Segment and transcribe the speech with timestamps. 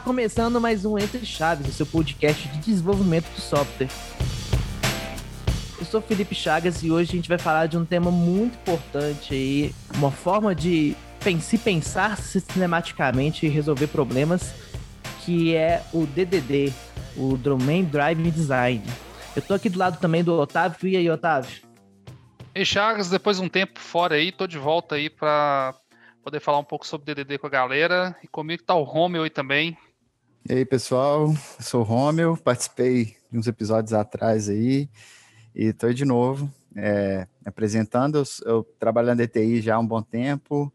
[0.00, 3.88] Começando mais um Entre Chaves, o seu podcast de desenvolvimento de software.
[5.78, 9.34] Eu sou Felipe Chagas e hoje a gente vai falar de um tema muito importante
[9.34, 10.96] aí, uma forma de
[11.40, 14.54] se pensar sistematicamente e resolver problemas,
[15.24, 16.72] que é o DDD,
[17.16, 18.82] o Domain Driving Design.
[19.36, 20.88] Eu tô aqui do lado também do Otávio.
[20.88, 21.60] E aí, Otávio?
[22.54, 25.74] Ei, Chagas, depois de um tempo fora aí, tô de volta aí para
[26.22, 28.16] poder falar um pouco sobre DDD com a galera.
[28.22, 29.76] E comigo tá o Romeu aí também.
[30.48, 34.88] E aí, pessoal, eu sou o Romeu, participei de uns episódios atrás aí
[35.54, 38.18] e tô aí de novo é, apresentando.
[38.18, 40.72] Eu, eu trabalho na DTI já há um bom tempo,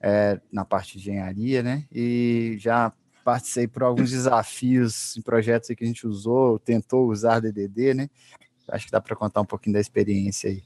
[0.00, 1.84] é, na parte de engenharia, né?
[1.92, 2.92] E já
[3.24, 8.08] participei por alguns desafios em projetos que a gente usou, tentou usar DDD, né?
[8.68, 10.62] Acho que dá para contar um pouquinho da experiência aí.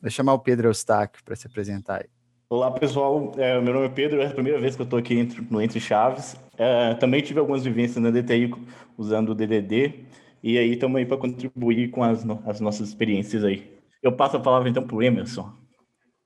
[0.00, 2.21] Vou chamar o Pedro Eustáquio para se apresentar aí.
[2.54, 3.32] Olá, pessoal.
[3.38, 5.62] É, meu nome é Pedro, é a primeira vez que eu estou aqui entre, no
[5.62, 6.36] Entre Chaves.
[6.58, 8.52] É, também tive algumas vivências na DTI
[8.98, 10.04] usando o DDD,
[10.42, 13.72] e aí estamos aí para contribuir com as, as nossas experiências aí.
[14.02, 15.50] Eu passo a palavra então para o Emerson.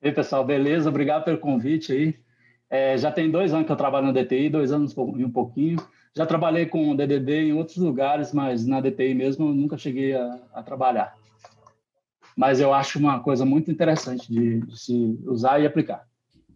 [0.03, 0.89] E aí, pessoal, beleza?
[0.89, 2.17] Obrigado pelo convite aí.
[2.69, 5.79] É, já tem dois anos que eu trabalho na DTI, dois anos e um pouquinho.
[6.13, 10.41] Já trabalhei com DDD em outros lugares, mas na DTI mesmo eu nunca cheguei a,
[10.55, 11.15] a trabalhar
[12.37, 16.07] mas eu acho uma coisa muito interessante de, de se usar e aplicar.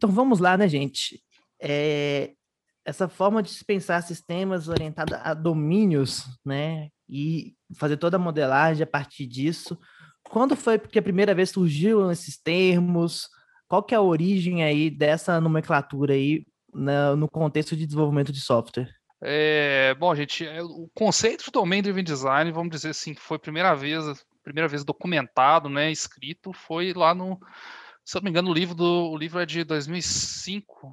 [0.01, 1.23] Então vamos lá, né, gente?
[1.61, 2.31] É,
[2.87, 8.87] essa forma de pensar sistemas orientada a domínios, né, e fazer toda a modelagem a
[8.87, 9.79] partir disso.
[10.23, 13.29] Quando foi que a primeira vez surgiu esses termos?
[13.69, 18.41] Qual que é a origem aí dessa nomenclatura aí na, no contexto de desenvolvimento de
[18.41, 18.89] software?
[19.23, 23.37] É, bom, gente, é, o conceito de Domain Driven Design, vamos dizer assim, que foi
[23.37, 24.03] a primeira vez
[24.43, 27.39] primeira vez documentado, né, escrito, foi lá no,
[28.11, 30.93] se eu não me engano, o livro do o livro é de 2005,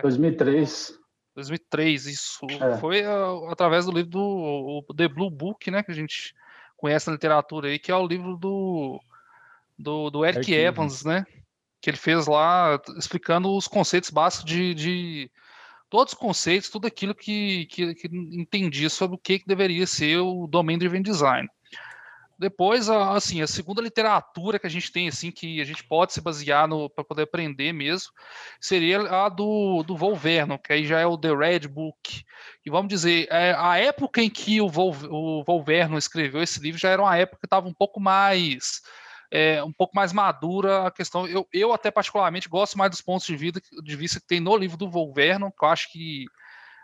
[0.00, 0.96] 2003.
[1.34, 2.46] 2003, isso.
[2.48, 2.78] É.
[2.78, 6.32] Foi uh, através do livro do The Blue Book, né, que a gente
[6.76, 9.00] conhece na literatura aí, que é o livro do
[9.76, 11.24] do, do Eric é Evans, né?
[11.80, 15.30] Que ele fez lá explicando os conceitos básicos de, de
[15.90, 20.18] todos os conceitos, tudo aquilo que, que, que entendia sobre o que, que deveria ser
[20.18, 21.48] o Domain Driven Design.
[22.38, 26.20] Depois, assim, a segunda literatura que a gente tem, assim, que a gente pode se
[26.20, 28.12] basear para poder aprender mesmo,
[28.60, 32.24] seria a do, do Volverno, que aí já é o The Red Book.
[32.64, 36.80] E vamos dizer, é, a época em que o, Vol, o Volverno escreveu esse livro
[36.80, 38.82] já era uma época que estava um pouco mais
[39.32, 41.26] é, um pouco mais madura a questão.
[41.26, 44.54] Eu, eu até particularmente gosto mais dos pontos de, vida, de vista que tem no
[44.54, 46.26] livro do Volverno, que eu acho que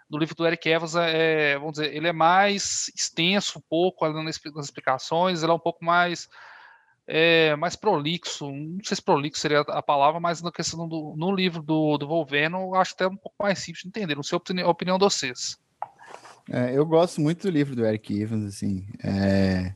[0.09, 4.09] do livro do Eric Evans é, é, vamos dizer, ele é mais extenso um pouco
[4.09, 6.29] nas explicações, ele é um pouco mais
[7.07, 11.35] é, mais prolixo, não sei se prolixo seria a palavra, mas na questão do, no
[11.35, 14.39] livro do, do Volverno, eu acho até um pouco mais simples de entender, não sei
[14.39, 15.59] a opinião de vocês.
[16.51, 19.75] É, eu gosto muito do livro do Eric Evans, assim, é,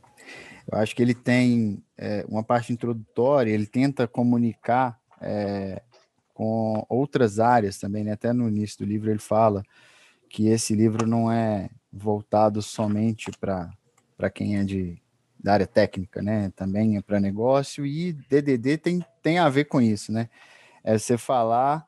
[0.71, 5.81] eu acho que ele tem é, uma parte introdutória, ele tenta comunicar é,
[6.33, 8.11] com outras áreas também, né?
[8.11, 9.63] até no início do livro ele fala
[10.33, 14.99] que esse livro não é voltado somente para quem é de
[15.39, 16.51] da área técnica, né?
[16.55, 20.29] Também é para negócio e DDD tem, tem a ver com isso, né?
[20.83, 21.85] É você falar,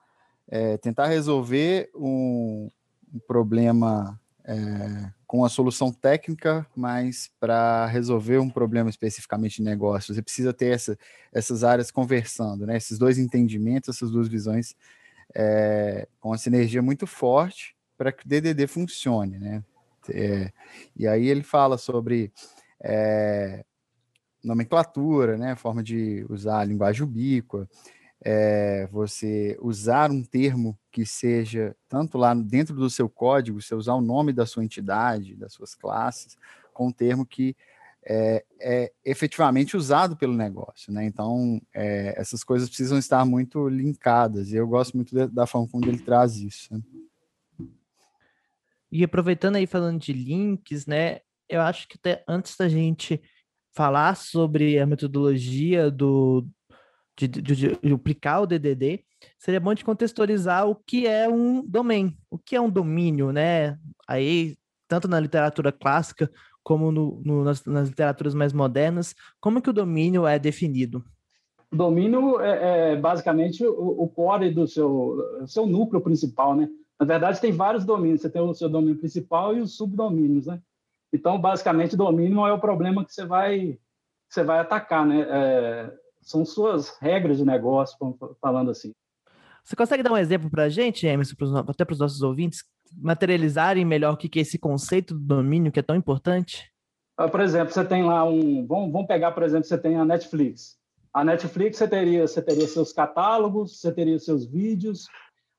[0.47, 2.69] é, tentar resolver um,
[3.13, 10.13] um problema é, com a solução técnica, mas para resolver um problema especificamente de negócio,
[10.13, 10.97] você precisa ter essa,
[11.33, 12.75] essas áreas conversando, né?
[12.75, 14.75] Esses dois entendimentos, essas duas visões
[15.33, 19.63] é, com uma sinergia muito forte para que o DDD funcione, né?
[20.09, 20.51] É,
[20.95, 22.31] e aí ele fala sobre
[22.81, 23.65] é,
[24.43, 25.55] nomenclatura, né?
[25.55, 27.67] Forma de usar a linguagem ubíqua,
[28.23, 33.93] é, você usar um termo que seja tanto lá dentro do seu código, você usar
[33.93, 36.37] o nome da sua entidade, das suas classes,
[36.73, 37.55] com um termo que
[38.07, 41.05] é, é efetivamente usado pelo negócio, né?
[41.05, 45.85] Então, é, essas coisas precisam estar muito linkadas, e eu gosto muito da forma como
[45.87, 46.71] ele traz isso.
[46.73, 46.81] Né?
[48.95, 51.19] E aproveitando aí falando de links, né?
[51.49, 53.21] Eu acho que até antes da gente
[53.75, 56.47] falar sobre a metodologia do
[57.17, 59.03] de, de, de, de aplicar o DDD,
[59.37, 63.77] seria bom de contextualizar o que é um domain, o que é um domínio, né?
[64.07, 64.55] Aí,
[64.87, 66.31] tanto na literatura clássica
[66.63, 71.03] como no, no, nas, nas, literaturas mais modernas, como que o domínio é definido?
[71.69, 76.69] Domínio é, é basicamente o, o, core do seu, seu núcleo principal, né?
[76.99, 78.21] Na verdade, tem vários domínios.
[78.21, 80.61] Você tem o seu domínio principal e os subdomínios, né?
[81.13, 83.79] Então, basicamente, domínio não é o problema que você vai,
[84.29, 85.25] você vai atacar, né?
[85.29, 87.97] É, são suas regras de negócio,
[88.41, 88.93] falando assim.
[89.63, 91.35] Você consegue dar um exemplo para a gente, Emerson,
[91.67, 92.63] até para os nossos ouvintes,
[92.97, 96.71] materializarem melhor o que é esse conceito do domínio que é tão importante?
[97.17, 98.65] Ah, por exemplo, você tem lá um.
[98.67, 100.77] Vamos, vamos pegar, por exemplo, você tem a Netflix.
[101.13, 105.07] A Netflix você teria, você teria seus catálogos, você teria seus vídeos,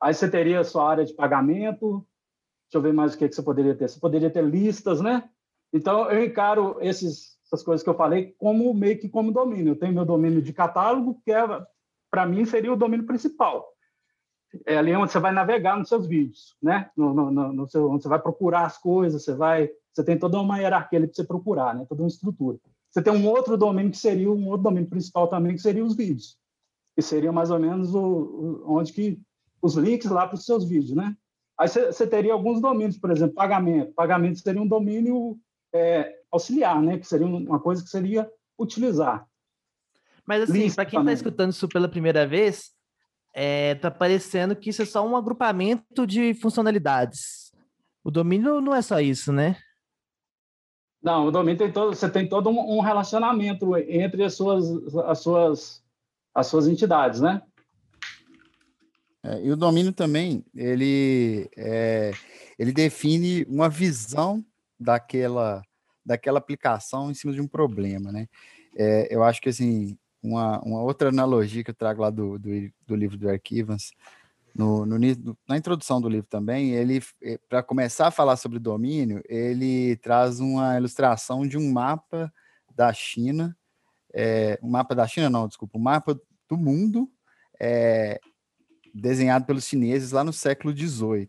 [0.00, 2.06] aí você teria a sua área de pagamento.
[2.66, 3.88] Deixa eu ver mais o que, que você poderia ter.
[3.88, 5.28] Você poderia ter listas, né?
[5.72, 9.72] Então, eu encaro esses, essas coisas que eu falei como meio que como domínio.
[9.72, 11.42] Eu tenho meu domínio de catálogo, que é,
[12.10, 13.66] para mim seria o domínio principal.
[14.64, 16.90] É ali onde você vai navegar nos seus vídeos, né?
[16.96, 20.40] No, no, no seu, onde você vai procurar as coisas, você vai, você tem toda
[20.40, 21.84] uma hierarquia ali para você procurar, né?
[21.88, 22.58] Toda uma estrutura.
[22.90, 25.94] Você tem um outro domínio que seria um outro domínio principal também, que seria os
[25.94, 26.38] vídeos,
[26.94, 29.20] que seria mais ou menos o, o onde que
[29.66, 31.16] os links lá para os seus vídeos, né?
[31.58, 33.92] Aí você teria alguns domínios, por exemplo, pagamento.
[33.94, 35.38] Pagamento seria um domínio
[35.74, 36.98] é, auxiliar, né?
[36.98, 39.26] Que seria uma coisa que seria utilizar.
[40.26, 42.72] Mas assim, para quem está escutando isso pela primeira vez,
[43.34, 47.52] é, tá parecendo que isso é só um agrupamento de funcionalidades.
[48.02, 49.56] O domínio não é só isso, né?
[51.02, 54.64] Não, o domínio tem todo, você tem todo um relacionamento entre as suas,
[55.06, 55.84] as suas,
[56.34, 57.42] as suas entidades, né?
[59.26, 62.12] É, e o domínio também, ele, é,
[62.56, 64.44] ele define uma visão
[64.78, 65.62] daquela,
[66.04, 68.28] daquela aplicação em cima de um problema, né?
[68.76, 72.50] É, eu acho que, assim, uma, uma outra analogia que eu trago lá do, do,
[72.86, 73.92] do livro do Arquivans,
[74.54, 74.96] no, no,
[75.48, 80.38] na introdução do livro também, ele, é, para começar a falar sobre domínio, ele traz
[80.38, 82.32] uma ilustração de um mapa
[82.76, 83.56] da China,
[84.14, 86.18] é, um mapa da China, não, desculpa, um mapa
[86.48, 87.10] do mundo
[87.60, 88.20] é,
[89.00, 91.28] desenhado pelos chineses lá no século XVIII.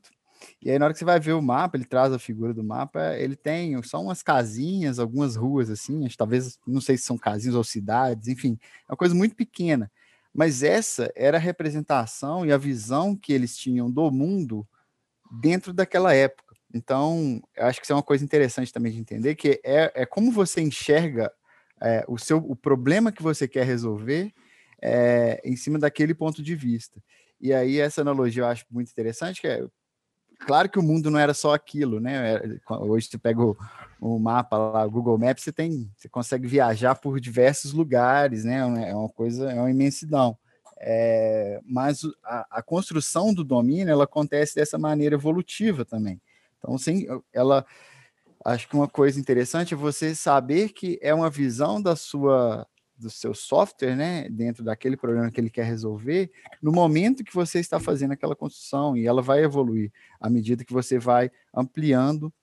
[0.62, 2.64] E aí, na hora que você vai ver o mapa, ele traz a figura do
[2.64, 7.56] mapa, ele tem só umas casinhas, algumas ruas assim, talvez, não sei se são casinhas
[7.56, 9.92] ou cidades, enfim, é uma coisa muito pequena.
[10.34, 14.68] Mas essa era a representação e a visão que eles tinham do mundo
[15.42, 16.56] dentro daquela época.
[16.74, 20.06] Então, eu acho que isso é uma coisa interessante também de entender, que é, é
[20.06, 21.31] como você enxerga
[21.81, 24.31] é, o seu o problema que você quer resolver
[24.81, 27.02] é, em cima daquele ponto de vista.
[27.39, 29.66] E aí essa analogia eu acho muito interessante, que é
[30.39, 32.36] claro que o mundo não era só aquilo, né?
[32.36, 33.56] É, hoje você pega o,
[34.00, 38.89] o mapa lá, o Google Maps, você tem, você consegue viajar por diversos lugares, né?
[38.89, 40.38] É uma coisa, é uma imensidão.
[40.80, 46.22] É, mas a, a, construção do domínio ela acontece dessa maneira evolutiva também.
[46.60, 47.66] Então, sim, ela
[48.45, 52.68] acho que uma coisa interessante é você saber que é uma visão da sua
[52.98, 57.60] do seu software, né, dentro daquele problema que ele quer resolver, no momento que você
[57.60, 62.34] está fazendo aquela construção, e ela vai evoluir à medida que você vai ampliando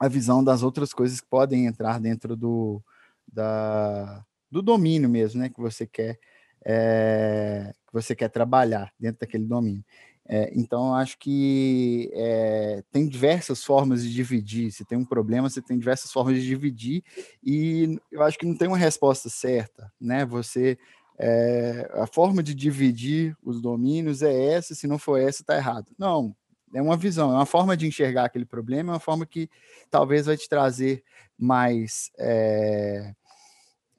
[0.00, 2.82] a visão das outras coisas que podem entrar dentro do,
[3.30, 6.18] da, do domínio mesmo, né, que você quer
[6.66, 9.84] é, que você quer trabalhar dentro daquele domínio.
[10.26, 14.70] É, então, acho que é, tem diversas formas de dividir.
[14.72, 17.02] Se tem um problema, você tem diversas formas de dividir,
[17.42, 20.24] e eu acho que não tem uma resposta certa, né?
[20.24, 20.78] Você.
[21.16, 25.86] É, a forma de dividir os domínios é essa, se não for essa, está errado.
[25.96, 26.34] Não,
[26.74, 29.48] é uma visão, é uma forma de enxergar aquele problema, é uma forma que
[29.90, 31.04] talvez vai te trazer
[31.38, 32.10] mais.
[32.18, 33.12] É,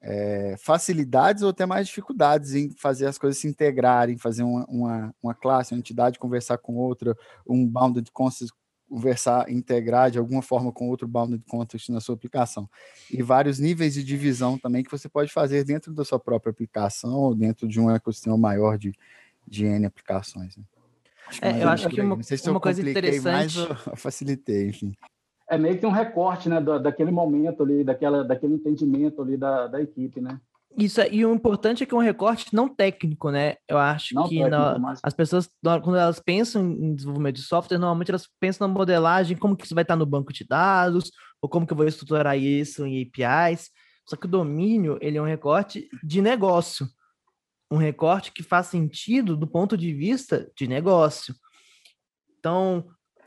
[0.02, 5.14] é, facilidades ou até mais dificuldades em fazer as coisas se integrarem, fazer uma, uma,
[5.22, 8.54] uma classe, uma entidade conversar com outra, um bounded context
[8.88, 12.70] conversar, integrar de alguma forma com outro bounded context na sua aplicação.
[13.10, 17.14] E vários níveis de divisão também que você pode fazer dentro da sua própria aplicação
[17.14, 18.92] ou dentro de um ecossistema maior de,
[19.44, 20.56] de N aplicações.
[20.56, 20.62] Né?
[21.26, 23.24] Acho é, eu acho que uma, se uma coisa interessante...
[23.24, 24.96] Mais, eu facilitei, enfim
[25.48, 29.80] é meio que um recorte, né, daquele momento ali, daquela, daquele entendimento ali da, da
[29.80, 30.40] equipe, né?
[30.76, 33.54] Isso, e o importante é que é um recorte não técnico, né?
[33.66, 35.00] Eu acho não que técnico, mas...
[35.02, 39.56] as pessoas, quando elas pensam em desenvolvimento de software, normalmente elas pensam na modelagem, como
[39.56, 41.10] que isso vai estar no banco de dados,
[41.40, 43.70] ou como que eu vou estruturar isso em APIs.
[44.04, 46.86] Só que o domínio, ele é um recorte de negócio.
[47.70, 51.34] Um recorte que faz sentido do ponto de vista de negócio.
[52.38, 52.86] Então,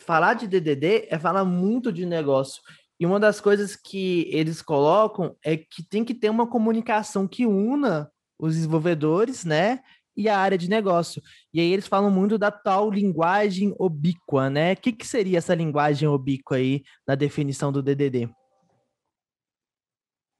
[0.10, 2.64] falar de DDD é falar muito de negócio.
[3.00, 7.46] E uma das coisas que eles colocam é que tem que ter uma comunicação que
[7.46, 9.82] una os desenvolvedores, né?
[10.18, 11.22] E a área de negócio.
[11.54, 14.74] E aí eles falam muito da tal linguagem obíqua, né?
[14.74, 18.32] O que, que seria essa linguagem obíqua aí na definição do DDD?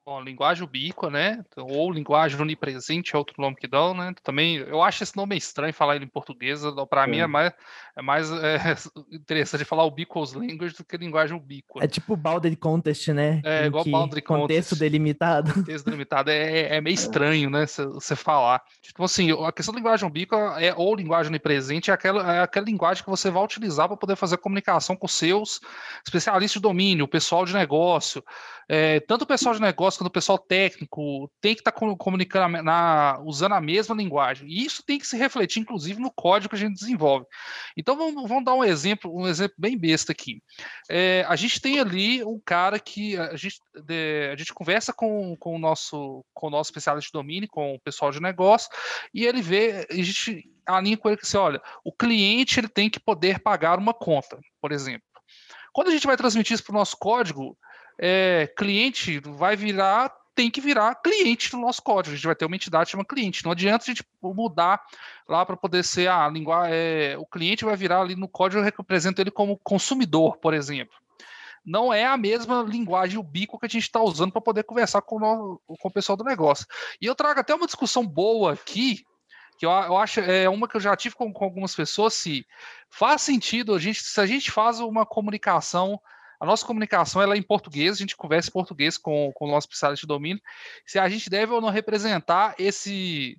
[0.10, 1.46] Ó, linguagem ubíqua, né?
[1.56, 4.12] Ou linguagem onipresente, é outro nome que dão, né?
[4.24, 6.62] Também, eu acho esse nome estranho falar ele em português.
[6.90, 7.08] Para é.
[7.08, 7.54] mim é mais,
[7.96, 8.76] é mais é,
[9.14, 11.84] interessante falar ubiquitous language do que linguagem ubíqua.
[11.84, 13.40] É tipo boundary contest, né?
[13.46, 14.42] É, igual boundary contest.
[14.48, 15.54] Contexto delimitado.
[15.54, 17.68] Contexto delimitado é, é meio estranho, né?
[17.68, 18.64] Você falar.
[18.82, 22.66] Tipo assim, a questão da linguagem ubíqua é, ou linguagem onipresente é aquela, é aquela
[22.66, 25.62] linguagem que você vai utilizar para poder fazer comunicação com seus
[26.04, 28.24] especialistas de domínio, o pessoal de negócio.
[28.72, 32.64] É, tanto o pessoal de negócio quanto o pessoal técnico tem que estar tá comunicando
[32.64, 34.48] na, usando a mesma linguagem.
[34.48, 37.26] E isso tem que se refletir, inclusive, no código que a gente desenvolve.
[37.76, 40.42] Então vamos, vamos dar um exemplo, um exemplo bem besta aqui.
[40.90, 45.36] É, a gente tem ali um cara que a gente, de, a gente conversa com,
[45.38, 48.70] com, o nosso, com o nosso especialista de domínio, com o pessoal de negócio,
[49.14, 52.90] e ele vê, a gente alinha com ele que assim, olha, o cliente ele tem
[52.90, 55.04] que poder pagar uma conta, por exemplo.
[55.74, 57.58] Quando a gente vai transmitir isso para o nosso código,
[58.00, 62.14] é, cliente vai virar, tem que virar cliente no nosso código.
[62.14, 63.44] A gente vai ter uma entidade chamada cliente.
[63.44, 64.82] Não adianta a gente mudar
[65.28, 66.70] lá para poder ser a ah, língua.
[66.70, 70.96] É, o cliente vai virar ali no código, eu represento ele como consumidor, por exemplo.
[71.66, 75.18] Não é a mesma linguagem ubíqua que a gente está usando para poder conversar com
[75.18, 76.66] o, com o pessoal do negócio.
[77.02, 79.04] E eu trago até uma discussão boa aqui,
[79.58, 82.46] que eu, eu, acho é uma que eu já tive com, com, algumas pessoas, se
[82.90, 86.00] faz sentido a gente, se a gente faz uma comunicação
[86.40, 89.52] a nossa comunicação ela é em português, a gente conversa em português com, com o
[89.52, 90.42] nosso especialista de domínio.
[90.86, 93.38] Se a gente deve ou não representar esse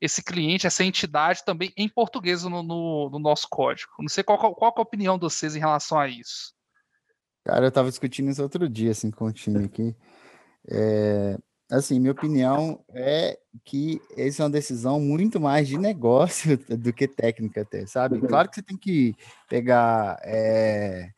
[0.00, 3.90] esse cliente, essa entidade também em português no, no, no nosso código.
[3.98, 6.52] Não sei qual, qual, qual é a opinião de vocês em relação a isso.
[7.42, 9.96] Cara, eu estava discutindo isso outro dia, assim, com o time aqui.
[10.68, 11.38] É,
[11.70, 17.08] assim, minha opinião é que essa é uma decisão muito mais de negócio do que
[17.08, 18.20] técnica até, sabe?
[18.20, 19.14] Claro que você tem que
[19.48, 21.10] pegar é,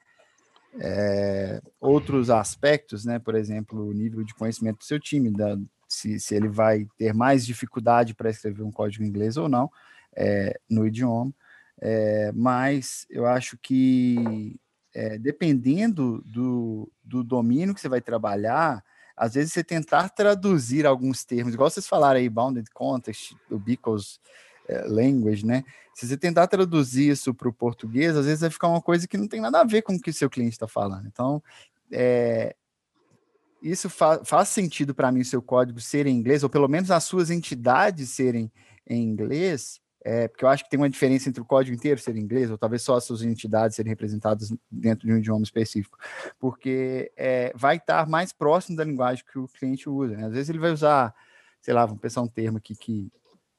[0.81, 3.19] é, outros aspectos, né?
[3.19, 5.57] Por exemplo, o nível de conhecimento do seu time, da,
[5.89, 9.71] se, se ele vai ter mais dificuldade para escrever um código em inglês ou não
[10.17, 11.33] é, no idioma.
[11.81, 14.59] É, mas eu acho que
[14.95, 18.83] é, dependendo do, do domínio que você vai trabalhar,
[19.15, 24.19] às vezes você tentar traduzir alguns termos, igual vocês falaram aí, bounded context, ubiquitous
[24.69, 25.65] é, language, né?
[25.95, 29.17] Se você tentar traduzir isso para o português, às vezes vai ficar uma coisa que
[29.17, 31.07] não tem nada a ver com o que seu cliente está falando.
[31.07, 31.43] Então,
[31.91, 32.55] é,
[33.63, 36.91] isso fa faz sentido para mim o seu código ser em inglês, ou pelo menos
[36.91, 38.51] as suas entidades serem
[38.87, 42.17] em inglês, é, porque eu acho que tem uma diferença entre o código inteiro ser
[42.17, 45.99] em inglês, ou talvez só as suas entidades serem representadas dentro de um idioma específico,
[46.39, 50.17] porque é, vai estar mais próximo da linguagem que o cliente usa.
[50.17, 50.27] Né?
[50.27, 51.13] Às vezes ele vai usar,
[51.61, 53.11] sei lá, vamos pensar um termo aqui que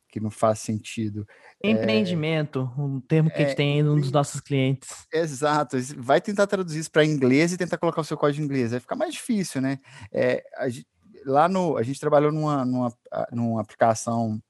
[0.10, 1.28] que não faz sentido.
[1.62, 5.08] É Empreendimento, é, um termo que é, a gente tem um dos nossos clientes.
[5.12, 5.78] Exato.
[5.98, 8.72] Vai tentar traduzir isso para inglês e tentar colocar o seu código em inglês.
[8.72, 9.80] Vai ficar mais difícil, né?
[10.12, 10.68] É, a,
[11.26, 11.78] lá no.
[11.78, 12.94] A gente trabalhou numa, numa,
[13.32, 14.42] numa aplicação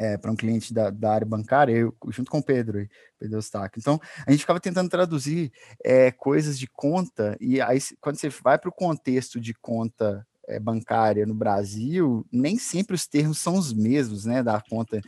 [0.00, 2.88] é, para um cliente da, da, área bancária, eu, junto com o Pedro,
[3.18, 3.78] Pedro Eustáquio.
[3.78, 5.52] Então, a gente ficava tentando traduzir
[5.84, 10.26] é, coisas de conta, e aí, quando você vai para o contexto de conta
[10.60, 14.42] bancária no Brasil, nem sempre os termos são os mesmos, né?
[14.42, 15.00] Da conta,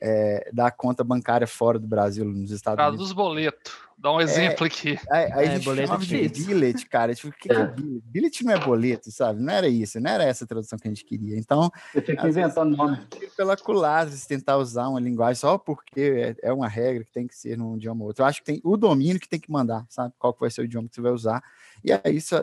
[0.00, 3.12] é, da conta bancária fora do Brasil, nos Estados Traduz Unidos.
[3.12, 3.90] Traduz boleto.
[4.00, 4.98] Dá um exemplo é, aqui.
[5.10, 7.14] Aí, aí é, a gente boleto de billet, cara.
[7.14, 8.02] Tipo, o que, que é billet?
[8.06, 9.42] Billet não é boleto, sabe?
[9.42, 11.36] Não era isso, não era essa a tradução que a gente queria.
[11.36, 12.98] Então, você tem que inventar nome.
[13.36, 17.26] Pela culatra, se tentar usar uma linguagem só porque é, é, uma regra que tem
[17.26, 18.22] que ser num idioma ou outro.
[18.22, 20.14] Eu acho que tem o domínio que tem que mandar, sabe?
[20.18, 21.44] Qual que vai ser o idioma que você vai usar.
[21.84, 22.42] E aí, só,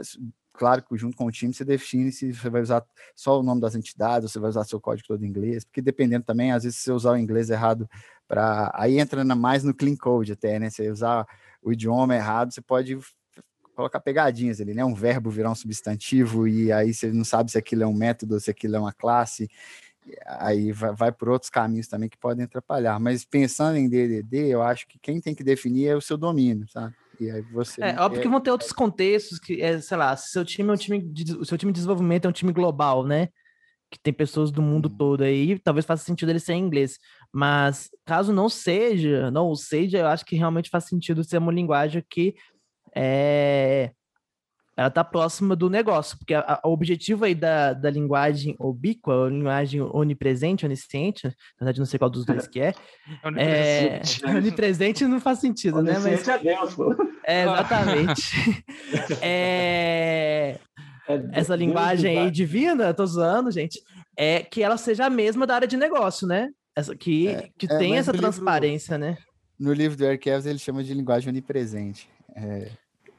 [0.57, 2.83] claro que junto com o time você define se você vai usar
[3.15, 5.81] só o nome das entidades, ou você vai usar seu código todo em inglês, porque
[5.81, 7.89] dependendo também, às vezes, se você usar o inglês errado
[8.27, 8.71] para.
[8.73, 10.69] Aí entra mais no clean code até, né?
[10.69, 11.25] Se usar
[11.61, 12.97] o idioma errado, você pode
[13.75, 14.83] colocar pegadinhas ali, né?
[14.83, 18.39] Um verbo virar um substantivo, e aí você não sabe se aquilo é um método,
[18.39, 19.47] se aquilo é uma classe.
[20.25, 22.99] Aí vai, vai por outros caminhos também que podem atrapalhar.
[22.99, 26.67] Mas pensando em DDD, eu acho que quem tem que definir é o seu domínio,
[26.69, 26.95] sabe?
[27.19, 27.81] E aí você.
[27.81, 30.73] É óbvio que vão ter outros contextos que, é, sei lá, se seu time é
[30.73, 33.29] um time de, o seu time de desenvolvimento é um time global, né?
[33.89, 34.97] Que tem pessoas do mundo hum.
[34.97, 36.97] todo aí, talvez faça sentido ele ser em inglês.
[37.31, 42.03] Mas caso não seja, não seja, eu acho que realmente faz sentido ser uma linguagem
[42.09, 42.35] que
[42.95, 43.91] é,
[44.77, 49.25] ela está próxima do negócio, porque a, a, o objetivo aí da, da linguagem ubíqua,
[49.25, 52.75] a linguagem onipresente, onisciente, na verdade não sei qual dos dois que é,
[53.35, 55.97] é, é onipresente não faz sentido, né?
[55.97, 56.95] Mas, é Deus, pô.
[57.25, 58.31] É, exatamente.
[59.19, 60.59] é,
[61.07, 63.81] é essa linguagem aí divina, tô zoando, gente,
[64.15, 66.49] é que ela seja a mesma da área de negócio, né?
[66.75, 69.17] Essa, que, é, que é, tem essa transparência, livro, né?
[69.59, 72.07] No livro do Eric Evans ele chama de linguagem onipresente.
[72.35, 72.69] É,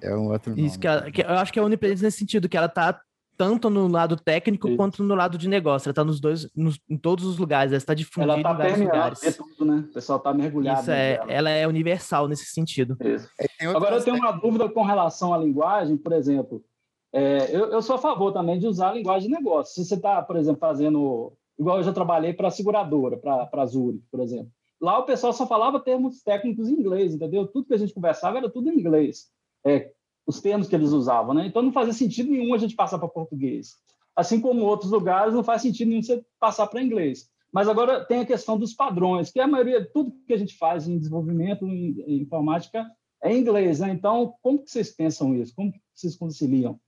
[0.02, 0.66] é um outro nome.
[0.66, 3.00] Isso, que, ela, que eu acho que é onipresente nesse sentido, que ela tá
[3.38, 4.76] tanto no lado técnico Isso.
[4.76, 5.86] quanto no lado de negócio.
[5.86, 8.56] Ela está nos dois, nos, em todos os lugares, ela está difundida ela tá em
[8.56, 9.22] vários lugares.
[9.22, 9.84] É tudo, né?
[9.88, 10.80] O pessoal está mergulhado.
[10.80, 12.96] Isso é, ela é universal nesse sentido.
[13.00, 16.64] É, Agora eu tenho uma dúvida com relação à linguagem, por exemplo.
[17.12, 19.72] É, eu, eu, sou a favor também de usar a linguagem de negócio.
[19.72, 21.32] Se você está, por exemplo, fazendo.
[21.58, 24.50] Igual eu já trabalhei para a seguradora, para a Zurich, por exemplo.
[24.80, 27.46] Lá o pessoal só falava termos técnicos em inglês, entendeu?
[27.46, 29.26] Tudo que a gente conversava era tudo em inglês.
[29.66, 29.92] É,
[30.26, 31.46] os termos que eles usavam, né?
[31.46, 33.76] Então não fazia sentido nenhum a gente passar para português.
[34.14, 37.30] Assim como outros lugares não faz sentido nenhum você passar para inglês.
[37.52, 40.86] Mas agora tem a questão dos padrões, que a maioria, tudo que a gente faz
[40.86, 42.86] em desenvolvimento, em, em informática,
[43.22, 43.90] é em inglês, né?
[43.90, 45.54] Então, como que vocês pensam isso?
[45.54, 46.78] Como que vocês conciliam?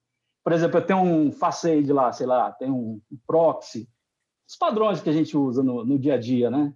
[0.44, 3.88] Por exemplo, eu tenho um facade lá, sei lá, tem um proxy,
[4.50, 6.74] os padrões que a gente usa no, no dia a dia, né?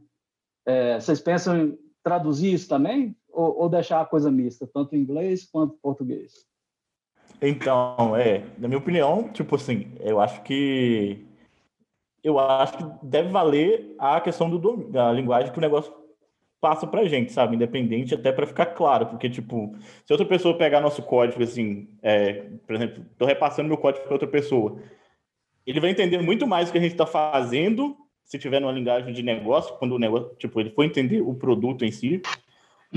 [0.65, 3.17] É, vocês pensam em traduzir isso também?
[3.35, 6.47] Ou, ou deixar a coisa mista, tanto inglês quanto português?
[7.43, 11.27] Então, é, na minha opinião, tipo assim, eu acho que
[12.23, 15.93] eu acho que deve valer a questão do, da linguagem que o negócio
[16.59, 17.55] passa pra gente, sabe?
[17.55, 19.77] Independente, até para ficar claro, porque, tipo,
[20.07, 24.15] se outra pessoa pegar nosso código, assim, é, por exemplo, tô repassando meu código para
[24.15, 24.81] outra pessoa,
[25.67, 29.13] ele vai entender muito mais o que a gente está fazendo se tiver numa linguagem
[29.13, 32.23] de negócio, quando o negócio, tipo, ele for entender o produto em si,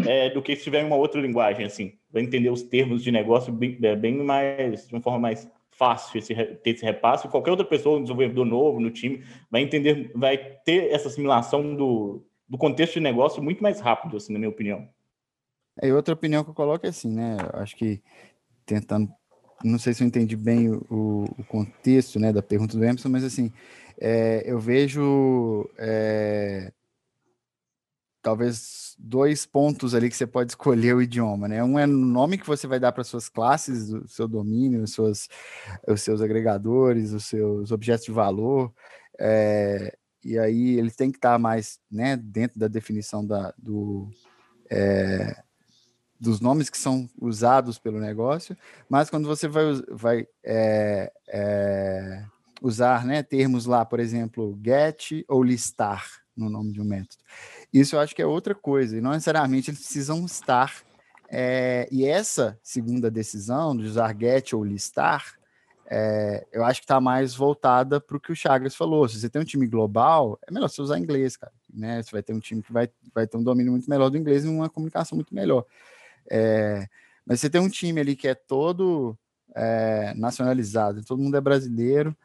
[0.05, 1.93] é, do que se tiver em uma outra linguagem, assim.
[2.11, 6.17] Vai entender os termos de negócio bem, é, bem mais, de uma forma mais fácil
[6.17, 7.27] esse, ter esse repasse.
[7.27, 12.25] Qualquer outra pessoa, um desenvolvedor novo no time, vai entender, vai ter essa assimilação do,
[12.47, 14.87] do contexto de negócio muito mais rápido, assim, na minha opinião.
[15.79, 17.37] É, outra opinião que eu coloco é assim, né?
[17.53, 18.01] Acho que
[18.65, 19.09] tentando,
[19.63, 23.23] não sei se eu entendi bem o, o contexto, né, da pergunta do Emerson, mas
[23.23, 23.51] assim,
[23.99, 26.71] é, eu vejo é,
[28.27, 31.63] talvez dois pontos ali que você pode escolher o idioma, né?
[31.63, 34.91] Um é o nome que você vai dar para suas classes, o seu domínio, os
[34.91, 35.29] seus,
[35.87, 38.73] os seus agregadores, os seus objetos de valor,
[39.17, 44.09] é, e aí ele tem que estar mais né, dentro da definição da, do,
[44.69, 45.41] é,
[46.19, 48.57] dos nomes que são usados pelo negócio,
[48.89, 51.13] mas quando você vai, vai é,
[52.61, 56.05] usar né, termos lá, por exemplo, get ou listar
[56.35, 57.23] no nome de um método,
[57.73, 60.73] isso eu acho que é outra coisa, e não necessariamente eles precisam estar.
[61.29, 65.37] É, e essa segunda decisão de usar get ou listar,
[65.89, 69.07] é, eu acho que está mais voltada para o que o Chagas falou.
[69.07, 71.53] Se você tem um time global, é melhor você usar inglês, cara.
[71.73, 72.01] Né?
[72.01, 74.43] Você vai ter um time que vai, vai ter um domínio muito melhor do inglês
[74.43, 75.65] e uma comunicação muito melhor.
[76.29, 76.87] É,
[77.25, 79.17] mas você tem um time ali que é todo
[79.55, 82.15] é, nacionalizado, todo mundo é brasileiro,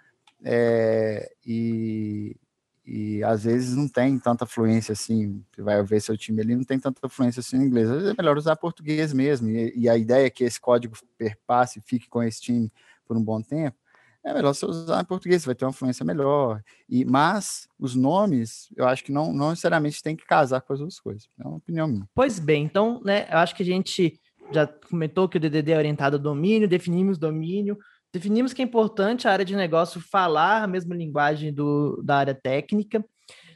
[0.45, 2.37] é, e,
[2.85, 5.45] e às vezes não tem tanta fluência assim.
[5.59, 7.89] Vai ver seu time ali, não tem tanta fluência assim em inglês.
[7.89, 9.49] Às vezes é melhor usar português mesmo.
[9.49, 12.73] E, e a ideia é que esse código perpasse, fique com esse time
[13.07, 13.77] por um bom tempo.
[14.25, 16.63] É melhor você usar em português, vai ter uma fluência melhor.
[16.89, 20.79] E, mas os nomes, eu acho que não, não necessariamente tem que casar com as
[20.79, 21.29] duas coisas.
[21.39, 22.09] É uma opinião minha.
[22.15, 24.21] Pois bem, então, né, eu acho que a gente
[24.53, 27.77] já comentou que o DDD é orientado ao domínio, definimos domínio,
[28.13, 32.35] Definimos que é importante a área de negócio falar a mesma linguagem do, da área
[32.35, 33.05] técnica.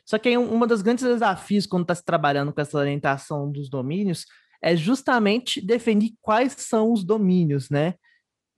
[0.05, 3.51] Só que aí um, uma dos grandes desafios quando está se trabalhando com essa orientação
[3.51, 4.25] dos domínios
[4.63, 7.95] é justamente definir quais são os domínios, né?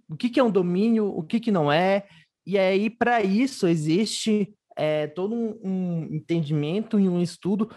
[0.09, 2.07] O que, que é um domínio, o que, que não é.
[2.47, 7.69] E aí, para isso, existe é, todo um, um entendimento e um estudo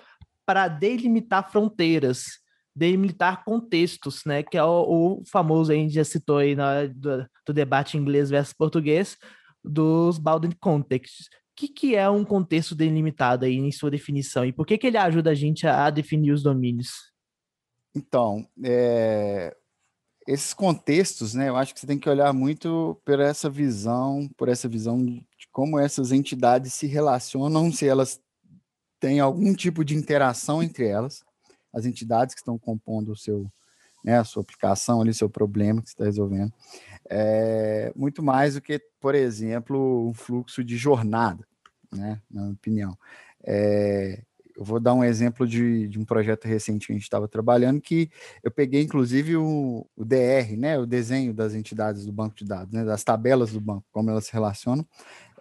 [0.46, 2.41] para delimitar fronteiras
[2.76, 4.44] delimitar contextos, né?
[4.44, 8.30] Que é o, o famoso, a gente já citou aí na, do, do, debate inglês
[8.30, 9.18] versus português,
[9.64, 11.28] dos bounded contexts.
[11.28, 14.46] O que, que é um contexto delimitado aí em sua definição?
[14.46, 17.12] E por que, que ele ajuda a gente a, a definir os domínios?
[17.94, 19.56] Então, é,
[20.26, 21.50] esses contextos, né?
[21.50, 25.26] Eu acho que você tem que olhar muito por essa visão, por essa visão de
[25.52, 28.22] como essas entidades se relacionam, se elas
[29.02, 31.22] têm algum tipo de interação entre elas
[31.74, 33.52] as entidades que estão compondo o seu,
[34.04, 36.52] né, a sua aplicação ali, seu problema que você está resolvendo.
[37.10, 41.46] É, muito mais do que, por exemplo, um fluxo de jornada,
[41.92, 42.98] né, na minha opinião.
[43.44, 44.22] É,
[44.56, 47.82] eu vou dar um exemplo de, de, um projeto recente que a gente estava trabalhando,
[47.82, 48.10] que
[48.44, 52.74] eu peguei, inclusive, o, o, DR, né, o desenho das entidades do banco de dados,
[52.74, 54.86] né, das tabelas do banco, como elas se relacionam,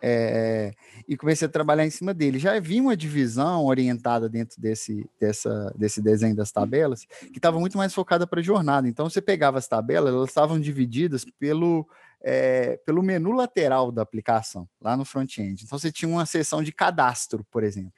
[0.03, 0.73] é,
[1.07, 2.39] e comecei a trabalhar em cima dele.
[2.39, 7.77] Já havia uma divisão orientada dentro desse, dessa, desse desenho das tabelas, que estava muito
[7.77, 8.89] mais focada para jornada.
[8.89, 11.87] Então, você pegava as tabelas, elas estavam divididas pelo,
[12.23, 15.65] é, pelo menu lateral da aplicação, lá no front-end.
[15.65, 17.93] Então, você tinha uma seção de cadastro, por exemplo.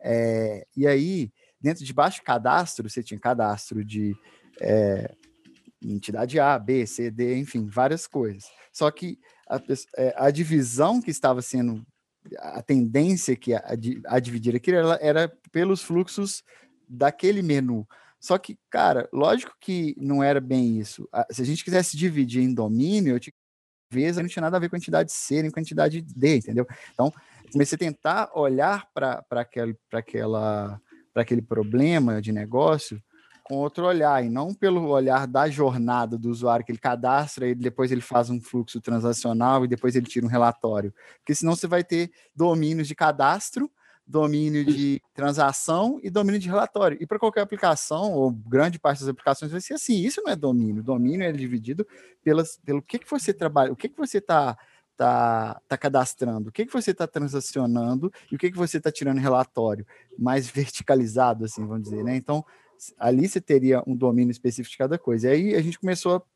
[0.00, 4.14] É, e aí, dentro de baixo cadastro, você tinha cadastro de
[4.60, 5.12] é,
[5.92, 8.44] entidade A, B, C, D, enfim, várias coisas.
[8.72, 9.18] Só que
[9.48, 9.60] a,
[9.96, 11.84] é, a divisão que estava sendo
[12.38, 13.62] a tendência que a,
[14.06, 16.42] a, dividir aquilo era, era pelos fluxos
[16.88, 17.86] daquele menu.
[18.18, 21.06] Só que, cara, lógico que não era bem isso.
[21.30, 23.34] Se a gente quisesse dividir em domínio, eu tinha
[23.94, 26.66] vezes não tinha nada a ver com quantidade C nem quantidade D, entendeu?
[26.92, 27.12] Então,
[27.52, 30.80] comecei a tentar olhar para aquele, aquela,
[31.14, 33.00] aquele problema de negócio
[33.44, 37.54] com outro olhar, e não pelo olhar da jornada do usuário que ele cadastra, e
[37.54, 40.92] depois ele faz um fluxo transacional e depois ele tira um relatório.
[41.18, 43.70] Porque senão você vai ter domínios de cadastro,
[44.06, 46.96] domínio de transação e domínio de relatório.
[46.98, 49.98] E para qualquer aplicação, ou grande parte das aplicações, vai ser assim.
[49.98, 50.82] Isso não é domínio.
[50.82, 51.86] Domínio é dividido
[52.22, 54.56] pelas, pelo que, que você trabalha, o que, que você está
[54.96, 58.90] tá, tá cadastrando, o que, que você está transacionando e o que, que você está
[58.90, 59.86] tirando relatório,
[60.18, 62.16] mais verticalizado, assim, vamos dizer, né?
[62.16, 62.44] Então,
[62.98, 65.28] ali você teria um domínio específico de cada coisa.
[65.28, 66.26] E aí a gente começou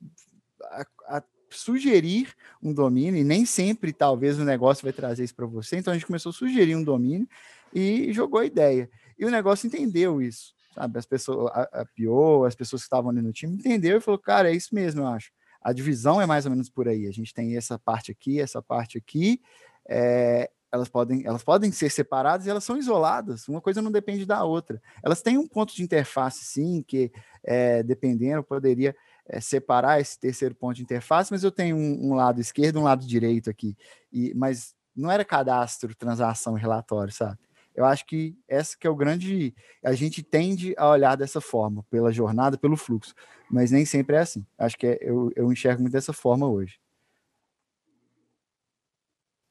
[0.63, 5.35] a, a, a sugerir um domínio, e nem sempre, talvez, o negócio vai trazer isso
[5.35, 5.77] para você.
[5.77, 7.29] Então a gente começou a sugerir um domínio
[7.73, 8.91] e jogou a ideia.
[9.19, 10.99] E o negócio entendeu isso, sabe?
[10.99, 14.51] As pessoas, a, a as pessoas que estavam ali no time, entendeu e falou, cara,
[14.51, 15.31] é isso mesmo, eu acho.
[15.61, 17.07] A divisão é mais ou menos por aí.
[17.07, 19.41] A gente tem essa parte aqui, essa parte aqui.
[19.89, 23.49] É, elas podem, elas podem ser separadas e elas são isoladas.
[23.49, 24.81] Uma coisa não depende da outra.
[25.03, 27.11] Elas têm um ponto de interface, sim, que
[27.43, 28.95] é, dependendo poderia
[29.27, 32.85] é, separar esse terceiro ponto de interface, mas eu tenho um, um lado esquerdo, um
[32.85, 33.77] lado direito aqui.
[34.13, 37.39] E, mas não era cadastro, transação e relatório, sabe?
[37.75, 39.55] Eu acho que essa que é o grande.
[39.85, 43.15] A gente tende a olhar dessa forma, pela jornada, pelo fluxo,
[43.49, 44.45] mas nem sempre é assim.
[44.59, 46.81] Acho que é, eu, eu enxergo muito dessa forma hoje.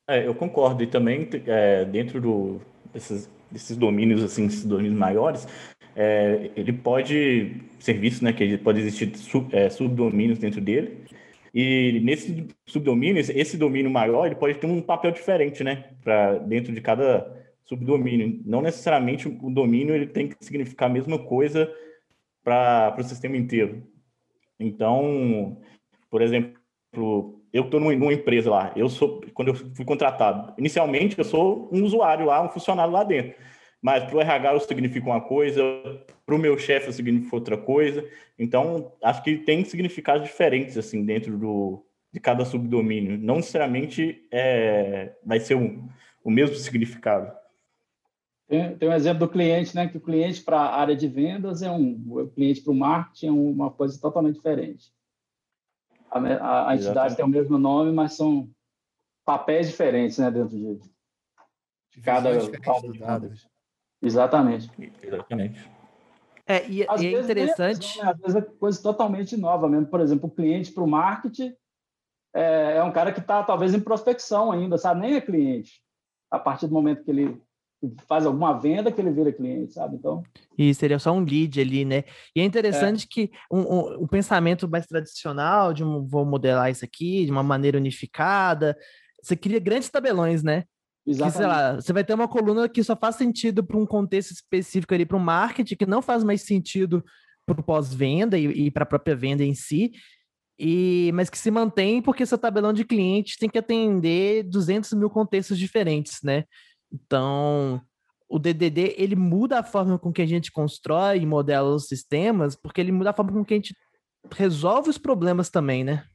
[0.08, 0.84] É, eu concordo.
[0.84, 2.62] E também, é, dentro do,
[2.94, 5.48] desses, desses domínios, assim, esses domínios maiores,
[5.96, 11.06] é, ele pode ser visto, né, que pode existir sub, é, subdomínios dentro dele.
[11.54, 16.74] E nesses subdomínios, esse domínio maior, ele pode ter um papel diferente, né, para dentro
[16.74, 18.42] de cada subdomínio.
[18.46, 21.70] Não necessariamente o domínio ele tem que significar a mesma coisa
[22.44, 23.84] para o sistema inteiro.
[24.60, 25.58] Então,
[26.10, 26.54] por exemplo,
[26.94, 31.84] eu estou numa, empresa lá, eu sou, quando eu fui contratado, inicialmente eu sou um
[31.84, 33.36] usuário lá, um funcionário lá dentro.
[33.82, 35.62] Mas para o RH eu significo uma coisa,
[36.26, 38.04] para o meu chefe eu significo outra coisa.
[38.38, 43.18] Então, acho que tem significados diferentes assim dentro do, de cada subdomínio.
[43.18, 45.88] Não necessariamente é, vai ser um,
[46.24, 47.32] o mesmo significado.
[48.48, 49.88] Tem, tem um exemplo do cliente, né?
[49.88, 53.28] Que o cliente para a área de vendas é um, o cliente para o marketing
[53.28, 54.92] é uma coisa totalmente diferente.
[56.10, 58.50] A, a, a entidade tem o mesmo nome, mas são
[59.26, 60.32] papéis diferentes, né?
[60.32, 60.80] Dentro de,
[61.92, 63.32] de cada, cada
[64.02, 64.72] Exatamente.
[65.02, 65.78] Exatamente.
[66.46, 68.00] É, e, e é interessante.
[68.00, 68.12] É, né?
[68.12, 69.88] Às vezes é coisa totalmente nova mesmo.
[69.88, 71.54] Por exemplo, o cliente para o marketing
[72.34, 75.02] é, é, um cara que está talvez em prospecção ainda, sabe?
[75.02, 75.82] Nem é cliente.
[76.32, 77.42] A partir do momento que ele
[78.08, 79.96] faz alguma venda que ele vira cliente, sabe?
[79.96, 80.24] Então.
[80.58, 82.04] E seria só um lead ali, né?
[82.36, 83.08] E é interessante é.
[83.10, 87.44] que um, um, um, pensamento mais tradicional, de um, vou modelar isso aqui de uma
[87.44, 88.76] maneira unificada,
[89.22, 90.64] você cria grandes tabelões, né?
[91.06, 91.34] Exatamente.
[91.34, 94.32] Que, sei lá, você vai ter uma coluna que só faz sentido para um contexto
[94.32, 97.04] específico ali, para o marketing, que não faz mais sentido
[97.46, 99.92] para o pós-venda e, e para a própria venda em si,
[100.60, 105.10] e, mas que se mantém porque seu tabelão de clientes tem que atender 200 mil
[105.10, 106.44] contextos diferentes, né?
[106.92, 107.82] Então,
[108.30, 112.56] o DDD, ele muda a forma com que a gente constrói e modela os sistemas,
[112.56, 113.76] porque ele muda a forma com que a gente
[114.32, 116.06] resolve os problemas também, né?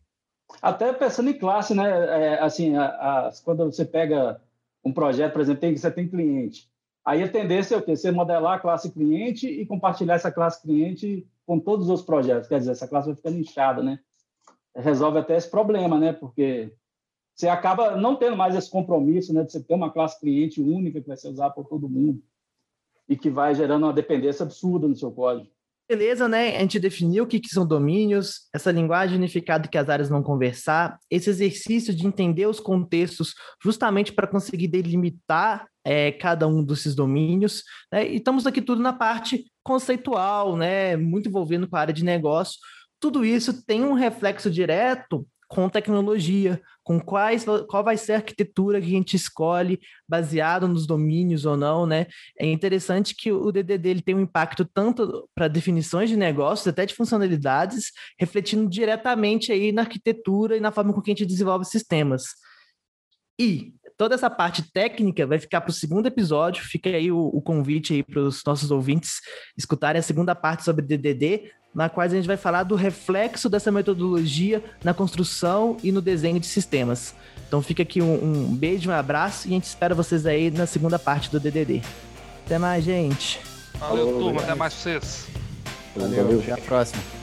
[0.60, 1.88] Até pensando em classe, né?
[1.88, 4.40] É, assim, a, a, quando você pega
[4.84, 6.68] um projeto, por exemplo, tem, você tem cliente.
[7.04, 7.96] Aí a tendência é o quê?
[7.96, 12.48] Você modelar a classe cliente e compartilhar essa classe cliente com todos os projetos.
[12.48, 13.98] Quer dizer, essa classe vai ficando inchada, né?
[14.76, 16.12] Resolve até esse problema, né?
[16.12, 16.72] Porque
[17.34, 19.42] você acaba não tendo mais esse compromisso, né?
[19.42, 22.22] De você ter uma classe cliente única que vai ser usada por todo mundo
[23.08, 25.50] e que vai gerando uma dependência absurda no seu código.
[25.88, 26.56] Beleza, né?
[26.56, 30.22] A gente definiu o que, que são domínios, essa linguagem unificada que as áreas vão
[30.22, 36.94] conversar, esse exercício de entender os contextos justamente para conseguir delimitar é, cada um desses
[36.94, 37.64] domínios.
[37.92, 38.08] Né?
[38.08, 40.96] E estamos aqui tudo na parte conceitual, né?
[40.96, 42.58] Muito envolvendo com a área de negócio.
[43.00, 48.80] Tudo isso tem um reflexo direto com tecnologia, com quais, qual vai ser a arquitetura
[48.80, 52.06] que a gente escolhe, baseado nos domínios ou não, né?
[52.40, 56.86] É interessante que o DDD ele tem um impacto tanto para definições de negócios, até
[56.86, 61.66] de funcionalidades, refletindo diretamente aí na arquitetura e na forma com que a gente desenvolve
[61.66, 62.22] sistemas.
[63.38, 66.64] E toda essa parte técnica vai ficar para o segundo episódio.
[66.64, 69.20] Fica aí o, o convite aí para os nossos ouvintes
[69.54, 73.70] escutarem a segunda parte sobre DDD, na qual a gente vai falar do reflexo dessa
[73.72, 77.14] metodologia na construção e no desenho de sistemas.
[77.48, 80.66] Então fica aqui um, um beijo, um abraço e a gente espera vocês aí na
[80.66, 81.82] segunda parte do DDD.
[82.44, 83.40] Até mais, gente.
[83.78, 84.40] Valeu, turma.
[84.42, 85.26] Até mais pra vocês.
[85.96, 86.40] Valeu, Valeu.
[86.40, 87.21] até a próxima.